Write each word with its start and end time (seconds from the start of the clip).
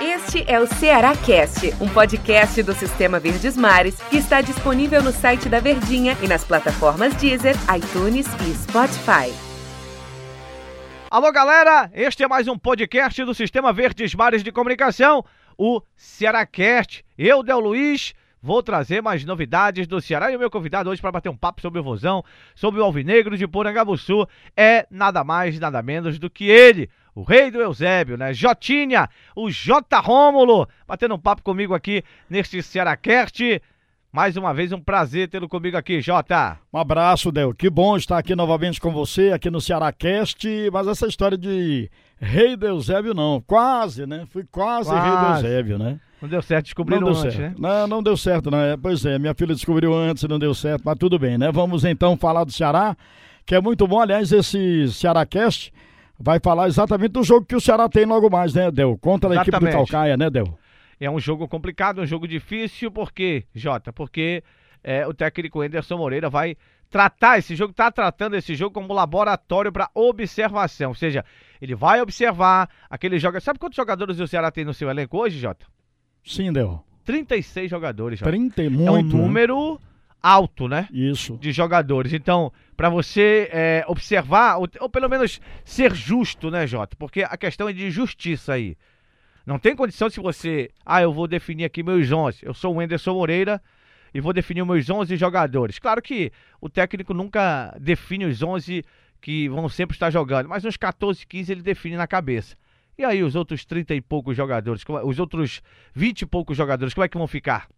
Este 0.00 0.44
é 0.50 0.58
o 0.58 0.66
Ceará 0.66 1.16
Cast, 1.16 1.72
um 1.80 1.88
podcast 1.88 2.60
do 2.64 2.72
Sistema 2.74 3.20
Verdes 3.20 3.56
Mares 3.56 4.00
que 4.10 4.16
está 4.16 4.40
disponível 4.40 5.00
no 5.00 5.12
site 5.12 5.48
da 5.48 5.60
Verdinha 5.60 6.16
e 6.20 6.26
nas 6.26 6.44
plataformas 6.44 7.14
Deezer, 7.14 7.54
iTunes 7.76 8.26
e 8.26 8.54
Spotify. 8.54 9.32
Alô, 11.08 11.30
galera! 11.30 11.88
Este 11.94 12.24
é 12.24 12.28
mais 12.28 12.48
um 12.48 12.58
podcast 12.58 13.24
do 13.24 13.32
Sistema 13.32 13.72
Verdes 13.72 14.12
Mares 14.14 14.42
de 14.42 14.50
Comunicação, 14.50 15.24
o 15.56 15.80
Cearacast. 15.96 17.04
Eu, 17.16 17.44
Del 17.44 17.60
Luiz, 17.60 18.12
vou 18.42 18.62
trazer 18.62 19.00
mais 19.00 19.24
novidades 19.24 19.86
do 19.86 20.00
Ceará 20.00 20.32
e 20.32 20.36
o 20.36 20.38
meu 20.38 20.50
convidado 20.50 20.90
hoje 20.90 21.00
para 21.00 21.12
bater 21.12 21.28
um 21.28 21.36
papo 21.36 21.60
sobre 21.60 21.78
o 21.80 21.82
Vozão, 21.84 22.24
sobre 22.54 22.80
o 22.80 22.84
Alvinegro 22.84 23.36
de 23.36 23.46
Porangabuçu, 23.46 24.26
é 24.56 24.86
nada 24.90 25.22
mais, 25.22 25.58
nada 25.60 25.80
menos 25.80 26.18
do 26.18 26.28
que 26.28 26.48
ele, 26.48 26.90
o 27.18 27.24
rei 27.24 27.50
do 27.50 27.60
Eusébio, 27.60 28.16
né? 28.16 28.32
Jotinha, 28.32 29.08
o 29.34 29.50
J. 29.50 29.98
Rômulo, 29.98 30.68
batendo 30.86 31.16
um 31.16 31.18
papo 31.18 31.42
comigo 31.42 31.74
aqui 31.74 32.04
neste 32.30 32.62
Cearacast. 32.62 33.60
Mais 34.12 34.36
uma 34.36 34.54
vez, 34.54 34.70
um 34.70 34.80
prazer 34.80 35.28
tê-lo 35.28 35.48
comigo 35.48 35.76
aqui, 35.76 36.00
Jota. 36.00 36.58
Um 36.72 36.78
abraço, 36.78 37.32
Del. 37.32 37.52
Que 37.52 37.68
bom 37.68 37.96
estar 37.96 38.18
aqui 38.18 38.36
novamente 38.36 38.80
com 38.80 38.92
você, 38.92 39.32
aqui 39.32 39.50
no 39.50 39.60
Cearacast. 39.60 40.46
Mas 40.72 40.86
essa 40.86 41.08
história 41.08 41.36
de 41.36 41.90
rei 42.20 42.56
do 42.56 42.68
Eusébio, 42.68 43.12
não. 43.12 43.40
Quase, 43.40 44.06
né? 44.06 44.24
Fui 44.30 44.44
quase, 44.48 44.88
quase. 44.88 45.08
rei 45.08 45.18
do 45.18 45.34
Eusébio, 45.34 45.78
né? 45.78 45.98
Não 46.22 46.28
deu 46.28 46.40
certo, 46.40 46.64
descobriram 46.66 47.00
não 47.00 47.12
deu 47.12 47.20
antes, 47.20 47.34
certo. 47.34 47.60
né? 47.60 47.68
Não, 47.68 47.86
não 47.88 48.02
deu 48.02 48.16
certo, 48.16 48.48
não. 48.48 48.58
É, 48.58 48.76
pois 48.76 49.04
é, 49.04 49.18
minha 49.18 49.34
filha 49.34 49.54
descobriu 49.54 49.92
antes 49.92 50.22
e 50.22 50.28
não 50.28 50.38
deu 50.38 50.54
certo, 50.54 50.82
mas 50.84 50.96
tudo 50.96 51.18
bem, 51.18 51.36
né? 51.36 51.50
Vamos 51.50 51.84
então 51.84 52.16
falar 52.16 52.44
do 52.44 52.52
Ceará, 52.52 52.96
que 53.44 53.56
é 53.56 53.60
muito 53.60 53.88
bom. 53.88 54.00
Aliás, 54.00 54.30
esse 54.30 54.88
Cearacast 54.92 55.72
vai 56.18 56.40
falar 56.40 56.66
exatamente 56.66 57.12
do 57.12 57.22
jogo 57.22 57.46
que 57.46 57.54
o 57.54 57.60
Ceará 57.60 57.88
tem 57.88 58.04
logo 58.04 58.28
mais, 58.28 58.54
né, 58.54 58.70
Del? 58.70 58.98
Contra 58.98 59.30
a 59.30 59.34
equipe 59.36 59.50
do 59.50 59.56
Exatamente. 59.66 59.76
Calcaia, 59.76 60.16
né, 60.16 60.28
Del? 60.28 60.58
É 61.00 61.08
um 61.08 61.20
jogo 61.20 61.46
complicado, 61.46 62.00
um 62.00 62.06
jogo 62.06 62.26
difícil, 62.26 62.90
por 62.90 63.12
quê, 63.12 63.44
Jota? 63.54 63.92
Porque 63.92 64.42
é, 64.82 65.06
o 65.06 65.14
técnico 65.14 65.60
Anderson 65.60 65.96
Moreira 65.96 66.28
vai 66.28 66.56
tratar 66.90 67.38
esse 67.38 67.54
jogo, 67.54 67.70
está 67.70 67.90
tratando 67.90 68.34
esse 68.34 68.54
jogo 68.54 68.72
como 68.74 68.92
laboratório 68.92 69.70
para 69.70 69.90
observação. 69.94 70.88
Ou 70.88 70.94
seja, 70.94 71.24
ele 71.60 71.74
vai 71.74 72.00
observar 72.00 72.68
aquele 72.90 73.18
jogador. 73.18 73.44
Sabe 73.44 73.58
quantos 73.58 73.76
jogadores 73.76 74.18
o 74.18 74.26
Ceará 74.26 74.50
tem 74.50 74.64
no 74.64 74.74
seu 74.74 74.90
elenco 74.90 75.18
hoje, 75.18 75.38
Jota? 75.38 75.66
Sim, 76.24 76.52
Del. 76.52 76.82
36 77.04 77.70
jogadores, 77.70 78.18
Jota. 78.18 78.30
30 78.30 78.62
e 78.62 78.66
é 78.66 78.68
um 78.68 78.72
muito. 78.72 79.16
né? 79.16 79.22
número 79.22 79.80
alto, 80.22 80.68
né? 80.68 80.88
Isso. 80.92 81.36
de 81.38 81.52
jogadores. 81.52 82.12
Então, 82.12 82.52
para 82.76 82.88
você 82.88 83.48
é, 83.52 83.84
observar, 83.86 84.56
ou, 84.58 84.68
ou 84.80 84.88
pelo 84.88 85.08
menos 85.08 85.40
ser 85.64 85.94
justo, 85.94 86.50
né, 86.50 86.66
Jota? 86.66 86.96
Porque 86.96 87.22
a 87.22 87.36
questão 87.36 87.68
é 87.68 87.72
de 87.72 87.90
justiça 87.90 88.54
aí. 88.54 88.76
Não 89.46 89.58
tem 89.58 89.74
condição 89.74 90.10
se 90.10 90.20
você. 90.20 90.70
Ah, 90.84 91.00
eu 91.00 91.12
vou 91.12 91.26
definir 91.26 91.64
aqui 91.64 91.82
meus 91.82 92.12
11. 92.12 92.40
Eu 92.42 92.52
sou 92.52 92.74
o 92.74 92.80
Anderson 92.80 93.14
Moreira 93.14 93.62
e 94.12 94.20
vou 94.20 94.32
definir 94.32 94.64
meus 94.64 94.88
11 94.90 95.16
jogadores. 95.16 95.78
Claro 95.78 96.02
que 96.02 96.30
o 96.60 96.68
técnico 96.68 97.14
nunca 97.14 97.74
define 97.80 98.26
os 98.26 98.42
11 98.42 98.84
que 99.20 99.48
vão 99.48 99.68
sempre 99.68 99.96
estar 99.96 100.10
jogando, 100.10 100.48
mas 100.48 100.64
uns 100.64 100.76
14, 100.76 101.26
15 101.26 101.50
ele 101.50 101.62
define 101.62 101.96
na 101.96 102.06
cabeça. 102.06 102.56
E 102.96 103.04
aí 103.04 103.22
os 103.22 103.34
outros 103.34 103.64
30 103.64 103.94
e 103.94 104.00
poucos 104.00 104.36
jogadores, 104.36 104.84
é- 104.88 105.04
os 105.04 105.18
outros 105.18 105.62
20 105.94 106.22
e 106.22 106.26
poucos 106.26 106.56
jogadores, 106.56 106.92
como 106.92 107.04
é 107.04 107.08
que 107.08 107.16
vão 107.16 107.26
ficar? 107.26 107.68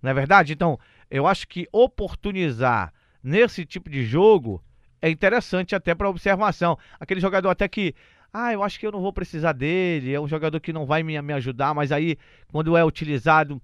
Não 0.00 0.10
é 0.10 0.14
verdade? 0.14 0.52
Então, 0.52 0.78
eu 1.10 1.26
acho 1.26 1.46
que 1.48 1.66
oportunizar 1.72 2.92
nesse 3.22 3.64
tipo 3.64 3.88
de 3.88 4.04
jogo 4.04 4.62
é 5.00 5.10
interessante 5.10 5.74
até 5.74 5.94
para 5.94 6.08
observação. 6.08 6.78
Aquele 6.98 7.20
jogador 7.20 7.50
até 7.50 7.68
que, 7.68 7.94
ah, 8.32 8.52
eu 8.52 8.62
acho 8.62 8.78
que 8.80 8.86
eu 8.86 8.92
não 8.92 9.00
vou 9.00 9.12
precisar 9.12 9.52
dele, 9.52 10.12
é 10.12 10.20
um 10.20 10.28
jogador 10.28 10.58
que 10.60 10.72
não 10.72 10.86
vai 10.86 11.02
me, 11.02 11.20
me 11.20 11.32
ajudar, 11.34 11.74
mas 11.74 11.92
aí 11.92 12.16
quando 12.48 12.76
é 12.76 12.84
utilizado 12.84 13.60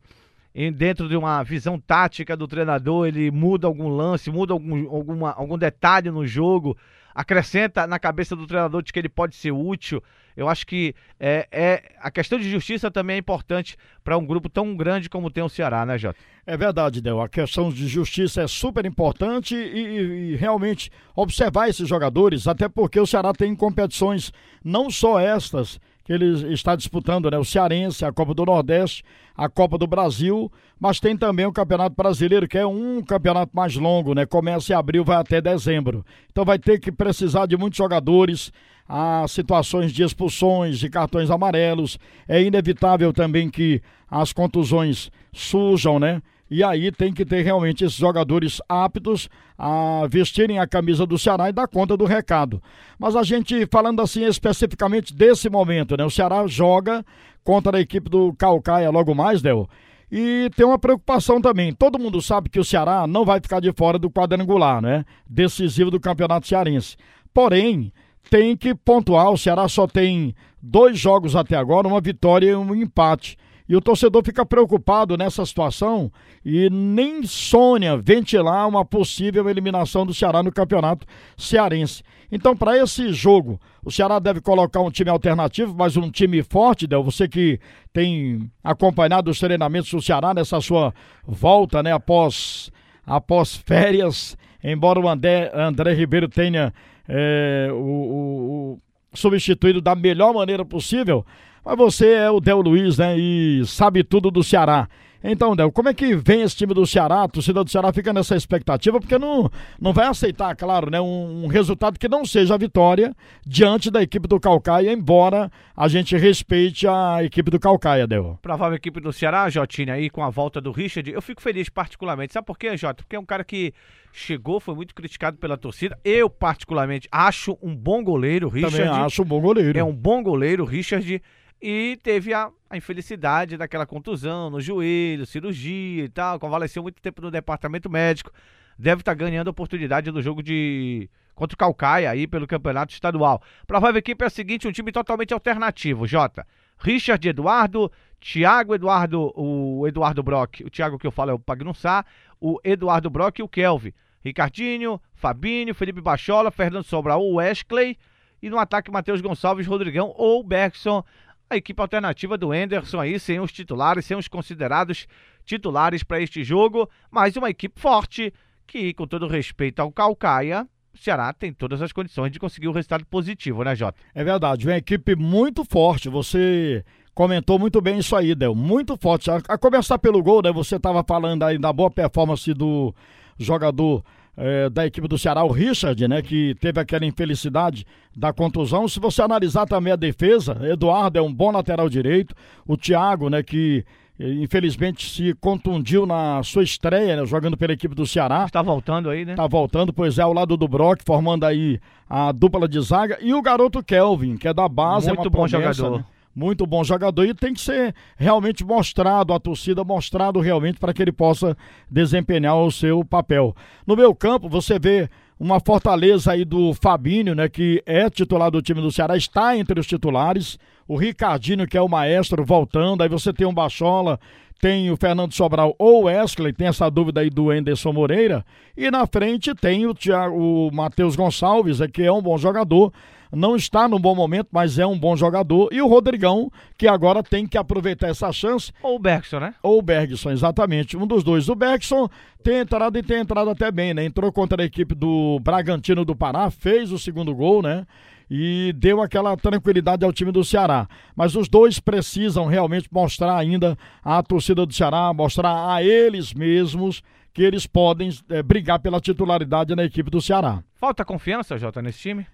em- 0.54 0.72
dentro 0.72 1.08
de 1.08 1.16
uma 1.16 1.42
visão 1.42 1.78
tática 1.78 2.36
do 2.36 2.46
treinador, 2.46 3.06
ele 3.06 3.30
muda 3.30 3.66
algum 3.66 3.88
lance, 3.88 4.30
muda 4.30 4.52
algum, 4.52 4.88
alguma, 4.90 5.32
algum 5.32 5.56
detalhe 5.56 6.10
no 6.10 6.26
jogo, 6.26 6.76
acrescenta 7.20 7.86
na 7.86 7.98
cabeça 7.98 8.34
do 8.34 8.46
treinador 8.46 8.82
de 8.82 8.92
que 8.92 8.98
ele 8.98 9.08
pode 9.08 9.34
ser 9.36 9.50
útil. 9.52 10.02
Eu 10.36 10.48
acho 10.48 10.66
que 10.66 10.94
é, 11.18 11.46
é 11.50 11.82
a 12.00 12.10
questão 12.10 12.38
de 12.38 12.50
justiça 12.50 12.90
também 12.90 13.16
é 13.16 13.18
importante 13.18 13.76
para 14.02 14.16
um 14.16 14.24
grupo 14.24 14.48
tão 14.48 14.74
grande 14.76 15.08
como 15.10 15.30
tem 15.30 15.42
o 15.42 15.48
Ceará, 15.48 15.84
né, 15.84 15.98
Jota? 15.98 16.18
É 16.46 16.56
verdade, 16.56 17.00
Del. 17.00 17.20
A 17.20 17.28
questão 17.28 17.70
de 17.70 17.86
justiça 17.86 18.42
é 18.42 18.46
super 18.48 18.86
importante 18.86 19.54
e, 19.54 19.58
e- 19.58 20.32
e 20.32 20.36
realmente 20.36 20.90
observar 21.14 21.68
esses 21.68 21.86
jogadores, 21.88 22.46
até 22.48 22.68
porque 22.68 22.98
o 22.98 23.06
Ceará 23.06 23.32
tem 23.32 23.54
competições, 23.54 24.32
não 24.64 24.88
só 24.90 25.18
estas 25.20 25.78
que 26.10 26.14
ele 26.14 26.52
está 26.52 26.74
disputando, 26.74 27.30
né? 27.30 27.38
O 27.38 27.44
Cearense, 27.44 28.04
a 28.04 28.10
Copa 28.12 28.34
do 28.34 28.44
Nordeste, 28.44 29.04
a 29.36 29.48
Copa 29.48 29.78
do 29.78 29.86
Brasil, 29.86 30.50
mas 30.80 30.98
tem 30.98 31.16
também 31.16 31.46
o 31.46 31.52
Campeonato 31.52 31.94
Brasileiro, 31.94 32.48
que 32.48 32.58
é 32.58 32.66
um 32.66 33.00
campeonato 33.00 33.52
mais 33.54 33.76
longo, 33.76 34.12
né? 34.12 34.26
Começa 34.26 34.72
em 34.72 34.74
abril, 34.74 35.04
vai 35.04 35.18
até 35.18 35.40
dezembro. 35.40 36.04
Então 36.32 36.44
vai 36.44 36.58
ter 36.58 36.80
que 36.80 36.90
precisar 36.90 37.46
de 37.46 37.56
muitos 37.56 37.76
jogadores, 37.76 38.52
há 38.88 39.24
situações 39.28 39.92
de 39.92 40.02
expulsões, 40.02 40.80
de 40.80 40.90
cartões 40.90 41.30
amarelos. 41.30 41.96
É 42.26 42.42
inevitável 42.42 43.12
também 43.12 43.48
que 43.48 43.80
as 44.10 44.32
contusões 44.32 45.12
surjam, 45.32 46.00
né? 46.00 46.20
E 46.50 46.64
aí 46.64 46.90
tem 46.90 47.12
que 47.12 47.24
ter 47.24 47.42
realmente 47.42 47.84
esses 47.84 47.96
jogadores 47.96 48.60
aptos 48.68 49.28
a 49.56 50.06
vestirem 50.10 50.58
a 50.58 50.66
camisa 50.66 51.06
do 51.06 51.16
Ceará 51.16 51.48
e 51.48 51.52
dar 51.52 51.68
conta 51.68 51.96
do 51.96 52.04
recado. 52.04 52.60
Mas 52.98 53.14
a 53.14 53.22
gente 53.22 53.66
falando 53.66 54.02
assim 54.02 54.24
especificamente 54.24 55.14
desse 55.14 55.48
momento, 55.48 55.96
né? 55.96 56.04
O 56.04 56.10
Ceará 56.10 56.44
joga 56.48 57.04
contra 57.44 57.76
a 57.76 57.80
equipe 57.80 58.10
do 58.10 58.34
Calcaia 58.34 58.90
logo 58.90 59.14
mais, 59.14 59.40
Del. 59.40 59.68
E 60.10 60.50
tem 60.56 60.66
uma 60.66 60.78
preocupação 60.78 61.40
também. 61.40 61.72
Todo 61.72 61.98
mundo 61.98 62.20
sabe 62.20 62.48
que 62.48 62.58
o 62.58 62.64
Ceará 62.64 63.06
não 63.06 63.24
vai 63.24 63.40
ficar 63.40 63.60
de 63.60 63.72
fora 63.72 63.96
do 63.96 64.10
quadrangular, 64.10 64.82
né? 64.82 65.04
Decisivo 65.28 65.88
do 65.88 66.00
Campeonato 66.00 66.48
Cearense. 66.48 66.96
Porém, 67.32 67.92
tem 68.28 68.56
que 68.56 68.74
pontuar. 68.74 69.30
O 69.30 69.38
Ceará 69.38 69.68
só 69.68 69.86
tem 69.86 70.34
dois 70.60 70.98
jogos 70.98 71.36
até 71.36 71.56
agora, 71.56 71.86
uma 71.86 72.00
vitória 72.00 72.50
e 72.50 72.56
um 72.56 72.74
empate. 72.74 73.36
E 73.70 73.76
o 73.76 73.80
torcedor 73.80 74.24
fica 74.24 74.44
preocupado 74.44 75.16
nessa 75.16 75.46
situação 75.46 76.10
e 76.44 76.68
nem 76.68 77.22
sonha 77.22 77.96
ventilar 77.96 78.66
uma 78.66 78.84
possível 78.84 79.48
eliminação 79.48 80.04
do 80.04 80.12
Ceará 80.12 80.42
no 80.42 80.50
campeonato 80.50 81.06
cearense. 81.36 82.02
Então, 82.32 82.56
para 82.56 82.76
esse 82.76 83.12
jogo, 83.12 83.60
o 83.84 83.90
Ceará 83.92 84.18
deve 84.18 84.40
colocar 84.40 84.80
um 84.80 84.90
time 84.90 85.08
alternativo, 85.08 85.72
mas 85.78 85.96
um 85.96 86.10
time 86.10 86.42
forte, 86.42 86.84
Del. 86.84 87.04
Você 87.04 87.28
que 87.28 87.60
tem 87.92 88.50
acompanhado 88.64 89.30
os 89.30 89.38
treinamentos 89.38 89.92
do 89.92 90.02
Ceará 90.02 90.34
nessa 90.34 90.60
sua 90.60 90.92
volta, 91.24 91.80
né, 91.80 91.92
após, 91.92 92.72
após 93.06 93.54
férias, 93.54 94.36
embora 94.64 94.98
o 94.98 95.08
André, 95.08 95.48
André 95.54 95.92
Ribeiro 95.94 96.28
tenha 96.28 96.74
é, 97.08 97.68
o- 97.72 97.76
o- 97.76 98.80
o 99.12 99.16
substituído 99.16 99.80
da 99.80 99.94
melhor 99.94 100.34
maneira 100.34 100.64
possível. 100.64 101.24
Mas 101.64 101.76
você 101.76 102.12
é 102.14 102.30
o 102.30 102.40
Del 102.40 102.60
Luiz, 102.60 102.98
né? 102.98 103.16
E 103.18 103.62
sabe 103.66 104.02
tudo 104.02 104.30
do 104.30 104.42
Ceará. 104.42 104.88
Então, 105.22 105.54
Del, 105.54 105.70
como 105.70 105.88
é 105.90 105.94
que 105.94 106.16
vem 106.16 106.40
esse 106.40 106.56
time 106.56 106.72
do 106.72 106.86
Ceará? 106.86 107.24
A 107.24 107.28
torcida 107.28 107.62
do 107.62 107.70
Ceará 107.70 107.92
fica 107.92 108.10
nessa 108.10 108.34
expectativa, 108.34 108.98
porque 108.98 109.18
não, 109.18 109.50
não 109.78 109.92
vai 109.92 110.06
aceitar, 110.06 110.56
claro, 110.56 110.90
né? 110.90 110.98
Um, 110.98 111.44
um 111.44 111.46
resultado 111.46 111.98
que 111.98 112.08
não 112.08 112.24
seja 112.24 112.54
a 112.54 112.58
vitória 112.58 113.14
diante 113.46 113.90
da 113.90 114.02
equipe 114.02 114.26
do 114.26 114.40
Calcaia, 114.40 114.90
embora 114.90 115.52
a 115.76 115.88
gente 115.88 116.16
respeite 116.16 116.86
a 116.88 117.22
equipe 117.22 117.50
do 117.50 117.60
Calcaia, 117.60 118.06
Del. 118.06 118.38
provável 118.40 118.76
equipe 118.76 118.98
do 118.98 119.12
Ceará, 119.12 119.50
Jotinha, 119.50 119.92
aí 119.92 120.08
com 120.08 120.24
a 120.24 120.30
volta 120.30 120.58
do 120.58 120.72
Richard, 120.72 121.10
eu 121.10 121.20
fico 121.20 121.42
feliz 121.42 121.68
particularmente. 121.68 122.32
Sabe 122.32 122.46
por 122.46 122.58
quê, 122.58 122.74
Jota? 122.76 123.02
Porque 123.02 123.16
é 123.16 123.20
um 123.20 123.26
cara 123.26 123.44
que 123.44 123.74
chegou, 124.12 124.58
foi 124.58 124.74
muito 124.74 124.94
criticado 124.94 125.36
pela 125.36 125.58
torcida. 125.58 125.98
Eu, 126.02 126.30
particularmente, 126.30 127.06
acho 127.12 127.58
um 127.62 127.76
bom 127.76 128.02
goleiro, 128.02 128.48
Richard. 128.48 128.74
Também 128.74 128.90
acho 128.90 129.22
um 129.22 129.26
bom 129.26 129.40
goleiro. 129.40 129.78
É 129.78 129.84
um 129.84 129.94
bom 129.94 130.22
goleiro, 130.22 130.64
Richard. 130.64 131.22
E 131.60 131.98
teve 132.02 132.32
a, 132.32 132.50
a 132.70 132.76
infelicidade 132.76 133.56
daquela 133.56 133.84
contusão 133.86 134.48
no 134.48 134.60
joelho, 134.60 135.26
cirurgia 135.26 136.04
e 136.04 136.08
tal. 136.08 136.38
Convalesceu 136.38 136.82
muito 136.82 137.02
tempo 137.02 137.20
no 137.20 137.30
departamento 137.30 137.90
médico. 137.90 138.32
Deve 138.78 139.02
estar 139.02 139.14
ganhando 139.14 139.48
a 139.48 139.50
oportunidade 139.50 140.10
do 140.10 140.22
jogo 140.22 140.42
de. 140.42 141.08
Contra 141.34 141.54
o 141.54 141.58
Calcaia 141.58 142.10
aí 142.10 142.26
pelo 142.26 142.46
campeonato 142.46 142.92
estadual. 142.92 143.42
Provável 143.66 143.98
equipe 143.98 144.24
é 144.24 144.26
a 144.26 144.30
seguinte: 144.30 144.66
um 144.66 144.72
time 144.72 144.90
totalmente 144.90 145.34
alternativo, 145.34 146.06
Jota. 146.06 146.46
Richard 146.78 147.28
Eduardo, 147.28 147.92
Thiago 148.18 148.74
Eduardo, 148.74 149.32
o 149.36 149.86
Eduardo 149.86 150.22
Brock, 150.22 150.62
o 150.64 150.70
Thiago 150.70 150.98
que 150.98 151.06
eu 151.06 151.10
falo 151.10 151.30
é 151.30 151.34
o 151.34 151.38
Pagnussá, 151.38 152.04
o 152.40 152.58
Eduardo 152.64 153.10
Brock 153.10 153.38
e 153.38 153.42
o 153.42 153.48
Kelvin. 153.48 153.92
Ricardinho, 154.24 155.00
Fabinho, 155.14 155.74
Felipe 155.74 156.00
Bachola, 156.00 156.50
Fernando 156.50 156.84
Sobral, 156.84 157.22
o 157.22 157.34
Wesley 157.34 157.98
e 158.42 158.48
no 158.48 158.58
ataque 158.58 158.90
Matheus 158.90 159.20
Gonçalves, 159.20 159.66
Rodrigão 159.66 160.14
ou 160.16 160.42
Bergson. 160.42 161.04
A 161.52 161.56
equipe 161.56 161.82
alternativa 161.82 162.38
do 162.38 162.54
Enderson 162.54 163.00
aí, 163.00 163.18
sem 163.18 163.40
os 163.40 163.50
titulares, 163.50 164.06
sem 164.06 164.16
os 164.16 164.28
considerados 164.28 165.08
titulares 165.44 166.04
para 166.04 166.20
este 166.20 166.44
jogo, 166.44 166.88
mas 167.10 167.36
uma 167.36 167.50
equipe 167.50 167.80
forte 167.80 168.32
que, 168.68 168.94
com 168.94 169.04
todo 169.04 169.26
respeito 169.26 169.80
ao 169.80 169.90
Calcaia, 169.90 170.64
o 170.94 170.98
Ceará 170.98 171.32
tem 171.32 171.52
todas 171.52 171.82
as 171.82 171.90
condições 171.90 172.30
de 172.30 172.38
conseguir 172.38 172.68
um 172.68 172.72
resultado 172.72 173.04
positivo, 173.04 173.64
né, 173.64 173.74
Jota? 173.74 173.98
É 174.14 174.22
verdade, 174.22 174.64
uma 174.64 174.76
equipe 174.76 175.16
muito 175.16 175.64
forte. 175.64 176.08
Você 176.08 176.84
comentou 177.12 177.58
muito 177.58 177.80
bem 177.80 177.98
isso 177.98 178.14
aí, 178.14 178.32
Del. 178.32 178.54
Muito 178.54 178.96
forte. 178.96 179.28
A 179.28 179.58
começar 179.58 179.98
pelo 179.98 180.22
gol, 180.22 180.42
né? 180.42 180.52
Você 180.52 180.76
estava 180.76 181.02
falando 181.02 181.42
aí 181.42 181.58
da 181.58 181.72
boa 181.72 181.90
performance 181.90 182.54
do 182.54 182.94
jogador 183.36 184.04
é, 184.36 184.70
da 184.70 184.86
equipe 184.86 185.06
do 185.06 185.18
Ceará, 185.18 185.44
o 185.44 185.52
Richard, 185.52 186.06
né? 186.08 186.22
Que 186.22 186.54
teve 186.60 186.80
aquela 186.80 187.04
infelicidade 187.04 187.86
da 188.16 188.32
contusão. 188.32 188.88
Se 188.88 188.98
você 188.98 189.22
analisar 189.22 189.66
também 189.66 189.92
a 189.92 189.96
defesa, 189.96 190.56
Eduardo 190.62 191.18
é 191.18 191.22
um 191.22 191.32
bom 191.32 191.50
lateral 191.50 191.88
direito. 191.88 192.34
O 192.66 192.76
Thiago, 192.76 193.28
né? 193.28 193.42
Que 193.42 193.84
infelizmente 194.18 195.08
se 195.08 195.34
contundiu 195.34 196.04
na 196.04 196.42
sua 196.42 196.62
estreia, 196.62 197.16
né, 197.16 197.24
jogando 197.24 197.56
pela 197.56 197.72
equipe 197.72 197.94
do 197.94 198.06
Ceará. 198.06 198.44
Está 198.44 198.60
voltando 198.60 199.08
aí, 199.08 199.24
né? 199.24 199.32
Está 199.32 199.46
voltando, 199.46 199.92
pois 199.92 200.18
é, 200.18 200.22
ao 200.22 200.32
lado 200.32 200.56
do 200.56 200.68
Brock, 200.68 201.00
formando 201.06 201.44
aí 201.44 201.80
a 202.08 202.30
dupla 202.30 202.68
de 202.68 202.80
zaga. 202.80 203.18
E 203.20 203.32
o 203.32 203.40
garoto 203.40 203.82
Kelvin, 203.82 204.36
que 204.36 204.46
é 204.46 204.52
da 204.52 204.68
base. 204.68 205.06
Muito 205.08 205.20
é 205.20 205.24
bom 205.24 205.30
promessa, 205.30 205.72
jogador. 205.72 205.98
Né? 205.98 206.04
Muito 206.40 206.66
bom 206.66 206.82
jogador 206.82 207.26
e 207.26 207.34
tem 207.34 207.52
que 207.52 207.60
ser 207.60 207.94
realmente 208.16 208.64
mostrado, 208.64 209.34
a 209.34 209.38
torcida 209.38 209.84
mostrado 209.84 210.40
realmente 210.40 210.78
para 210.78 210.94
que 210.94 211.02
ele 211.02 211.12
possa 211.12 211.54
desempenhar 211.90 212.56
o 212.56 212.72
seu 212.72 213.04
papel. 213.04 213.54
No 213.86 213.94
meu 213.94 214.14
campo, 214.14 214.48
você 214.48 214.78
vê 214.78 215.10
uma 215.38 215.60
fortaleza 215.60 216.32
aí 216.32 216.42
do 216.42 216.72
Fabinho, 216.72 217.34
né, 217.34 217.46
que 217.46 217.82
é 217.84 218.08
titular 218.08 218.50
do 218.50 218.62
time 218.62 218.80
do 218.80 218.90
Ceará, 218.90 219.18
está 219.18 219.54
entre 219.54 219.78
os 219.78 219.86
titulares. 219.86 220.58
O 220.88 220.96
Ricardinho, 220.96 221.66
que 221.66 221.76
é 221.76 221.82
o 221.82 221.88
maestro, 221.88 222.44
voltando. 222.44 223.02
Aí 223.02 223.08
você 223.08 223.32
tem 223.32 223.46
o 223.46 223.52
Bachola, 223.52 224.18
tem 224.58 224.90
o 224.90 224.96
Fernando 224.96 225.34
Sobral 225.34 225.74
ou 225.78 226.04
Wesley, 226.04 226.52
tem 226.54 226.68
essa 226.68 226.90
dúvida 226.90 227.20
aí 227.20 227.28
do 227.28 227.52
Enderson 227.52 227.92
Moreira. 227.92 228.44
E 228.76 228.90
na 228.90 229.06
frente 229.06 229.54
tem 229.54 229.86
o, 229.86 229.94
o 230.32 230.70
Matheus 230.72 231.16
Gonçalves, 231.16 231.80
é, 231.80 231.88
que 231.88 232.02
é 232.02 232.10
um 232.10 232.22
bom 232.22 232.36
jogador 232.38 232.92
não 233.32 233.56
está 233.56 233.88
num 233.88 233.98
bom 233.98 234.14
momento, 234.14 234.48
mas 234.50 234.78
é 234.78 234.86
um 234.86 234.98
bom 234.98 235.16
jogador. 235.16 235.68
E 235.72 235.80
o 235.80 235.86
Rodrigão, 235.86 236.50
que 236.76 236.88
agora 236.88 237.22
tem 237.22 237.46
que 237.46 237.58
aproveitar 237.58 238.08
essa 238.08 238.32
chance. 238.32 238.72
Ou 238.82 238.96
o 238.96 238.98
Bergson, 238.98 239.40
né? 239.40 239.54
Ou 239.62 239.78
o 239.78 239.82
Bergson, 239.82 240.30
exatamente. 240.30 240.96
Um 240.96 241.06
dos 241.06 241.22
dois. 241.22 241.48
O 241.48 241.54
Bergson 241.54 242.08
tem 242.42 242.58
entrado 242.58 242.98
e 242.98 243.02
tem 243.02 243.20
entrado 243.20 243.50
até 243.50 243.70
bem, 243.70 243.94
né? 243.94 244.04
Entrou 244.04 244.32
contra 244.32 244.62
a 244.62 244.66
equipe 244.66 244.94
do 244.94 245.38
Bragantino 245.40 246.04
do 246.04 246.16
Pará, 246.16 246.50
fez 246.50 246.92
o 246.92 246.98
segundo 246.98 247.34
gol, 247.34 247.62
né? 247.62 247.86
e 248.30 248.72
deu 248.76 249.02
aquela 249.02 249.36
tranquilidade 249.36 250.04
ao 250.04 250.12
time 250.12 250.30
do 250.30 250.44
Ceará. 250.44 250.88
Mas 251.16 251.34
os 251.34 251.48
dois 251.48 251.80
precisam 251.80 252.46
realmente 252.46 252.88
mostrar 252.92 253.36
ainda 253.36 253.76
à 254.04 254.22
torcida 254.22 254.64
do 254.64 254.72
Ceará, 254.72 255.12
mostrar 255.12 255.74
a 255.74 255.82
eles 255.82 256.32
mesmos 256.32 257.02
que 257.32 257.42
eles 257.42 257.66
podem 257.66 258.10
é, 258.28 258.42
brigar 258.42 258.78
pela 258.78 259.00
titularidade 259.00 259.74
na 259.74 259.84
equipe 259.84 260.10
do 260.10 260.20
Ceará. 260.20 260.62
Falta 260.76 261.04
confiança, 261.04 261.58
Jota, 261.58 261.82
nesse 261.82 261.98
time? 261.98 262.26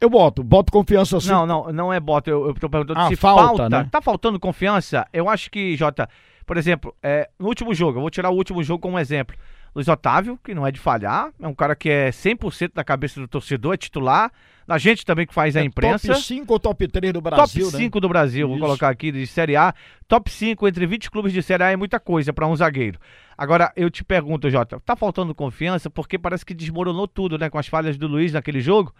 Eu 0.00 0.08
boto, 0.08 0.44
boto 0.44 0.72
confiança 0.72 1.16
assim. 1.16 1.28
Não, 1.28 1.44
não, 1.44 1.72
não 1.72 1.92
é 1.92 1.98
boto. 1.98 2.30
Eu, 2.30 2.46
eu 2.46 2.54
tô 2.54 2.68
perguntando 2.68 3.00
ah, 3.00 3.08
se 3.08 3.16
falta, 3.16 3.42
falta. 3.42 3.68
Né? 3.68 3.88
Tá 3.90 4.00
faltando 4.00 4.38
confiança? 4.38 5.06
Eu 5.12 5.28
acho 5.28 5.50
que, 5.50 5.76
Jota, 5.76 6.08
por 6.46 6.56
exemplo, 6.56 6.94
é, 7.02 7.28
no 7.38 7.48
último 7.48 7.74
jogo, 7.74 7.98
eu 7.98 8.02
vou 8.02 8.10
tirar 8.10 8.30
o 8.30 8.34
último 8.34 8.62
jogo 8.62 8.80
como 8.80 8.98
exemplo. 8.98 9.36
Luiz 9.74 9.86
Otávio, 9.86 10.38
que 10.42 10.54
não 10.54 10.66
é 10.66 10.72
de 10.72 10.80
falhar, 10.80 11.30
é 11.40 11.46
um 11.46 11.54
cara 11.54 11.76
que 11.76 11.88
é 11.90 12.10
100% 12.10 12.72
da 12.74 12.82
cabeça 12.82 13.20
do 13.20 13.28
torcedor, 13.28 13.74
é 13.74 13.76
titular. 13.76 14.32
A 14.66 14.76
gente 14.76 15.04
também 15.04 15.26
que 15.26 15.32
faz 15.32 15.56
é 15.56 15.60
a 15.60 15.64
imprensa. 15.64 16.08
Top 16.08 16.20
5 16.20 16.52
ou 16.52 16.58
top 16.58 16.88
3 16.88 17.12
do 17.12 17.20
Brasil? 17.20 17.64
Top 17.64 17.76
5 17.76 17.96
né? 17.96 18.00
do 18.00 18.08
Brasil, 18.08 18.46
Isso. 18.46 18.58
vou 18.58 18.66
colocar 18.66 18.88
aqui 18.88 19.10
de 19.10 19.26
Série 19.26 19.56
A. 19.56 19.74
Top 20.06 20.30
5 20.30 20.68
entre 20.68 20.86
20 20.86 21.10
clubes 21.10 21.32
de 21.32 21.42
Série 21.42 21.62
A 21.62 21.70
é 21.70 21.76
muita 21.76 21.98
coisa 21.98 22.32
para 22.32 22.46
um 22.46 22.54
zagueiro. 22.54 22.98
Agora, 23.36 23.72
eu 23.76 23.90
te 23.90 24.04
pergunto, 24.04 24.50
Jota, 24.50 24.80
tá 24.80 24.94
faltando 24.94 25.34
confiança? 25.34 25.88
Porque 25.88 26.18
parece 26.18 26.44
que 26.44 26.52
desmoronou 26.52 27.08
tudo, 27.08 27.38
né? 27.38 27.48
Com 27.48 27.58
as 27.58 27.66
falhas 27.66 27.96
do 27.96 28.06
Luiz 28.06 28.32
naquele 28.32 28.60
jogo. 28.60 28.92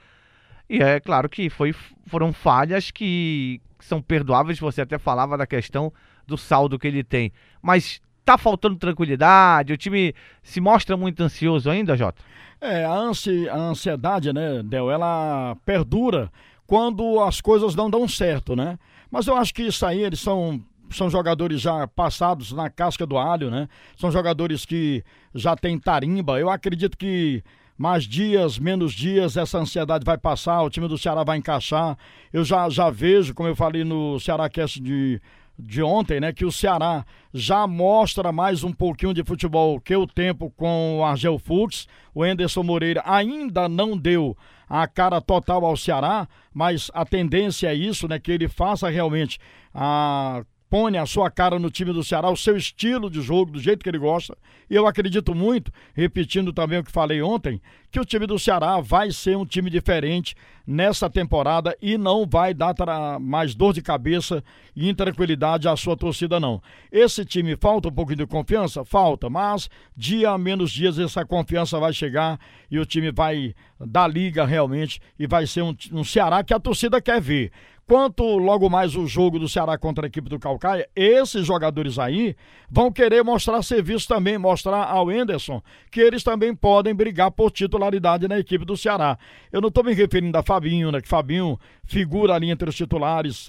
E 0.69 0.83
é 0.83 1.01
claro 1.01 1.29
que 1.29 1.49
foi, 1.49 1.75
foram 2.07 2.33
falhas 2.33 2.91
que 2.91 3.61
são 3.81 4.03
perdoáveis, 4.03 4.59
você 4.59 4.83
até 4.83 4.99
falava 4.99 5.37
da 5.37 5.47
questão 5.47 5.93
do 6.27 6.37
saldo 6.37 6.79
que 6.79 6.87
ele 6.87 7.03
tem. 7.03 7.33
Mas 7.63 8.01
tá 8.25 8.37
faltando 8.37 8.77
tranquilidade, 8.77 9.73
o 9.73 9.77
time 9.77 10.15
se 10.43 10.61
mostra 10.61 10.97
muito 10.97 11.23
ansioso 11.23 11.71
ainda, 11.71 11.97
Jota? 11.97 12.23
É, 12.61 12.85
a, 12.85 12.93
ansi, 12.93 13.49
a 13.49 13.57
ansiedade, 13.57 14.33
né, 14.33 14.63
Del, 14.63 14.91
ela 14.91 15.57
perdura 15.65 16.31
quando 16.67 17.21
as 17.23 17.41
coisas 17.41 17.75
não 17.75 17.89
dão 17.89 18.07
certo, 18.07 18.55
né? 18.55 18.79
Mas 19.11 19.27
eu 19.27 19.35
acho 19.35 19.55
que 19.55 19.63
isso 19.63 19.87
aí, 19.87 20.03
eles 20.03 20.21
são 20.21 20.63
são 20.91 21.11
jogadores 21.11 21.61
já 21.61 21.87
passados 21.87 22.53
na 22.53 22.71
casca 22.71 23.07
do 23.07 23.19
alho, 23.19 23.51
né? 23.51 23.69
São 23.97 24.11
jogadores 24.11 24.65
que 24.65 25.05
já 25.35 25.55
têm 25.55 25.79
tarimba. 25.79 26.41
Eu 26.41 26.49
acredito 26.49 26.97
que 26.97 27.43
mais 27.79 28.03
dias, 28.03 28.59
menos 28.59 28.93
dias, 28.93 29.37
essa 29.37 29.57
ansiedade 29.57 30.05
vai 30.05 30.19
passar, 30.19 30.63
o 30.63 30.71
time 30.71 30.89
do 30.89 30.99
Ceará 30.99 31.23
vai 31.23 31.39
encaixar. 31.39 31.97
Eu 32.33 32.45
já, 32.45 32.69
já 32.69 32.91
vejo, 32.91 33.33
como 33.33 33.49
eu 33.49 33.55
falei 33.55 33.85
no 33.85 34.19
Ceará 34.19 34.51
Cast 34.51 34.83
de, 34.83 35.23
de 35.57 35.81
ontem, 35.81 36.19
né, 36.19 36.33
que 36.33 36.45
o 36.45 36.51
Ceará 36.51 37.07
já 37.33 37.69
mostra 37.69 38.33
mais 38.33 38.65
um 38.65 38.73
pouquinho 38.73 39.15
de 39.15 39.23
futebol 39.23 39.81
que 39.81 39.95
o 39.95 40.09
tempo 40.09 40.53
com 40.57 40.99
o 40.99 41.05
Argel 41.05 41.39
Fux. 41.39 41.87
O 42.13 42.27
Enderson 42.27 42.65
Moreira 42.65 43.01
ainda 43.07 43.69
não 43.69 43.97
deu 43.97 44.37
a 44.69 44.89
cara 44.89 45.21
total 45.21 45.65
ao 45.65 45.77
Ceará, 45.77 46.29
mas 46.53 46.91
a 46.93 47.05
tendência 47.05 47.69
é 47.69 47.75
isso, 47.75 48.09
né, 48.09 48.19
que 48.19 48.33
ele 48.33 48.49
faça 48.49 48.89
realmente 48.89 49.39
a 49.73 50.43
põe 50.71 50.97
a 50.99 51.07
sua 51.07 51.31
cara 51.31 51.59
no 51.59 51.71
time 51.71 51.93
do 51.93 52.05
Ceará, 52.05 52.31
o 52.31 52.37
seu 52.37 52.57
estilo 52.57 53.11
de 53.11 53.21
jogo, 53.21 53.53
do 53.53 53.61
jeito 53.61 53.83
que 53.83 53.89
ele 53.89 53.99
gosta. 53.99 54.37
E 54.69 54.75
eu 54.75 54.87
acredito 54.87 55.35
muito, 55.35 55.73
repetindo 55.95 56.53
também 56.53 56.79
o 56.79 56.85
que 56.85 56.93
falei 56.93 57.23
ontem, 57.23 57.61
que 57.91 57.99
o 57.99 58.05
time 58.05 58.27
do 58.27 58.39
Ceará 58.39 58.81
vai 58.81 59.11
ser 59.11 59.37
um 59.37 59.47
time 59.47 59.71
diferente 59.71 60.37
nessa 60.67 61.09
temporada 61.09 61.75
e 61.81 61.97
não 61.97 62.27
vai 62.27 62.53
dar 62.53 62.75
mais 63.19 63.55
dor 63.55 63.73
de 63.73 63.81
cabeça 63.81 64.45
e 64.77 64.89
intranquilidade 64.89 65.67
à 65.67 65.75
sua 65.75 65.97
torcida, 65.97 66.39
não. 66.39 66.63
Esse 66.93 67.25
time 67.25 67.57
falta 67.57 67.89
um 67.89 67.93
pouquinho 67.93 68.19
de 68.19 68.27
confiança? 68.27 68.85
Falta, 68.85 69.31
mas 69.31 69.71
dia 69.97 70.31
a 70.31 70.37
menos 70.37 70.71
dias 70.71 70.99
essa 70.99 71.25
confiança 71.25 71.81
vai 71.81 71.95
chegar 71.95 72.39
e 72.71 72.79
o 72.79 72.85
time 72.85 73.11
vai 73.11 73.55
dar 73.81 74.07
liga 74.07 74.45
realmente 74.45 75.01
e 75.19 75.27
vai 75.27 75.47
ser 75.47 75.63
um, 75.63 75.75
um 75.93 76.05
Ceará 76.05 76.45
que 76.45 76.53
a 76.53 76.61
torcida 76.61 77.01
quer 77.01 77.21
ver. 77.21 77.51
Quanto 77.89 78.23
logo 78.37 78.69
mais 78.69 78.95
o 78.95 79.07
jogo 79.07 79.39
do 79.39 79.49
Ceará 79.49 79.79
contra 79.79 80.05
a 80.05 80.09
equipe 80.09 80.29
do 80.29 80.39
Calcaia, 80.39 80.87
esses 80.95 81.47
jogadores 81.47 81.99
aí 81.99 82.37
vão 82.71 82.93
querer 82.93 83.25
mostrar 83.25 83.63
serviço 83.63 84.07
também, 84.07 84.37
mostrar 84.37 84.85
ao 84.85 85.11
Enderson 85.11 85.63
que 85.91 85.99
eles 85.99 86.23
também 86.23 86.55
podem 86.55 86.95
brigar 86.95 87.31
por 87.31 87.51
titularidade 87.51 88.29
na 88.29 88.39
equipe 88.39 88.67
do 88.67 88.77
Ceará. 88.77 89.19
Eu 89.51 89.63
não 89.63 89.69
estou 89.69 89.83
me 89.83 89.95
referindo 89.95 90.37
a 90.37 90.43
Fabinho, 90.43 90.93
né? 90.93 91.01
Que 91.01 91.09
Fabinho 91.09 91.59
figura 91.89 92.35
ali 92.35 92.51
entre 92.51 92.69
os 92.69 92.77
titulares. 92.77 93.49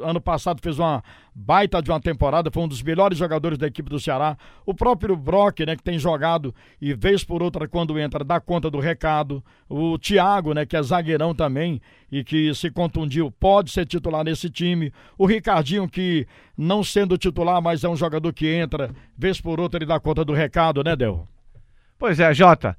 Ano 0.00 0.20
passado 0.20 0.60
fez 0.62 0.78
uma 0.78 1.02
baita 1.34 1.82
de 1.82 1.90
uma 1.90 2.00
temporada, 2.00 2.50
foi 2.50 2.62
um 2.62 2.68
dos 2.68 2.82
melhores 2.82 3.18
jogadores 3.18 3.58
da 3.58 3.66
equipe 3.66 3.90
do 3.90 3.98
Ceará. 3.98 4.38
O 4.64 4.72
próprio 4.72 5.16
Brock, 5.16 5.60
né, 5.60 5.74
que 5.74 5.82
tem 5.82 5.98
jogado 5.98 6.54
e 6.80 6.94
vez 6.94 7.24
por 7.24 7.42
outra 7.42 7.66
quando 7.66 7.98
entra 7.98 8.22
dá 8.22 8.40
conta 8.40 8.70
do 8.70 8.78
recado. 8.78 9.44
O 9.68 9.98
Thiago, 9.98 10.54
né, 10.54 10.64
que 10.64 10.76
é 10.76 10.82
zagueirão 10.82 11.34
também 11.34 11.80
e 12.10 12.22
que 12.22 12.54
se 12.54 12.70
contundiu, 12.70 13.32
pode 13.32 13.72
ser 13.72 13.84
titular 13.84 14.22
nesse 14.24 14.48
time. 14.48 14.92
O 15.18 15.26
Ricardinho 15.26 15.88
que 15.88 16.26
não 16.56 16.84
sendo 16.84 17.18
titular, 17.18 17.60
mas 17.60 17.82
é 17.82 17.88
um 17.88 17.96
jogador 17.96 18.32
que 18.32 18.46
entra, 18.46 18.94
vez 19.18 19.40
por 19.40 19.58
outra 19.58 19.78
ele 19.78 19.86
dá 19.86 19.98
conta 19.98 20.24
do 20.24 20.32
recado, 20.32 20.84
né, 20.84 20.94
Del? 20.94 21.26
Pois 21.98 22.20
é, 22.20 22.32
Jota. 22.32 22.78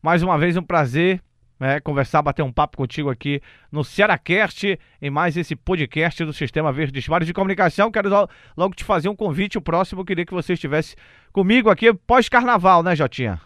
Mais 0.00 0.22
uma 0.22 0.38
vez 0.38 0.56
um 0.56 0.62
prazer 0.62 1.20
né, 1.58 1.80
conversar, 1.80 2.22
bater 2.22 2.42
um 2.42 2.52
papo 2.52 2.76
contigo 2.76 3.10
aqui 3.10 3.40
no 3.70 3.84
Cearacast, 3.84 4.78
em 5.00 5.10
mais 5.10 5.36
esse 5.36 5.54
podcast 5.54 6.24
do 6.24 6.32
Sistema 6.32 6.72
Verde 6.72 7.10
Mares 7.10 7.26
de 7.26 7.34
Comunicação. 7.34 7.90
Quero 7.90 8.28
logo 8.56 8.74
te 8.74 8.84
fazer 8.84 9.08
um 9.08 9.16
convite, 9.16 9.58
o 9.58 9.62
próximo, 9.62 10.04
queria 10.04 10.26
que 10.26 10.34
você 10.34 10.54
estivesse 10.54 10.96
comigo 11.32 11.70
aqui 11.70 11.92
pós-carnaval, 11.92 12.82
né, 12.82 12.94
Jotinha? 12.96 13.40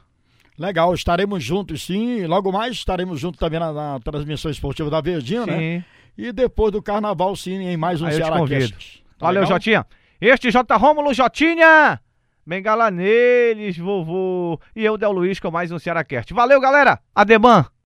Legal, 0.58 0.92
estaremos 0.92 1.42
juntos 1.42 1.86
sim, 1.86 2.26
logo 2.26 2.50
mais 2.50 2.72
estaremos 2.72 3.20
juntos 3.20 3.38
também 3.38 3.60
na, 3.60 3.72
na 3.72 4.00
transmissão 4.00 4.50
esportiva 4.50 4.90
da 4.90 5.00
Verdinha, 5.00 5.46
né? 5.46 5.52
sim. 5.52 5.58
né? 5.58 5.84
E 6.18 6.32
depois 6.32 6.72
do 6.72 6.82
carnaval 6.82 7.36
sim, 7.36 7.54
em 7.54 7.76
mais 7.76 8.02
um 8.02 8.06
Aí 8.06 8.14
Cearacast. 8.14 9.04
Tá 9.16 9.26
Valeu, 9.26 9.42
legal? 9.42 9.56
Jotinha. 9.56 9.86
Este 10.20 10.50
J. 10.50 10.76
Rômulo 10.76 11.14
Jotinha! 11.14 12.00
Bengala 12.44 12.90
neles, 12.90 13.78
vovô. 13.78 14.60
E 14.74 14.84
eu, 14.84 14.98
Del 14.98 15.12
Luiz, 15.12 15.38
com 15.38 15.48
mais 15.48 15.70
um 15.70 15.78
Cearacast. 15.78 16.34
Valeu, 16.34 16.60
galera! 16.60 16.98
Ademã! 17.14 17.68